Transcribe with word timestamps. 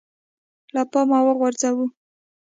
له 0.73 0.81
پامه 0.91 1.19
وغورځوو 1.25 1.85